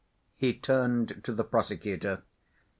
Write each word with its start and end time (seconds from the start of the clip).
He 0.35 0.55
turned 0.55 1.21
to 1.25 1.31
the 1.31 1.43
prosecutor. 1.43 2.23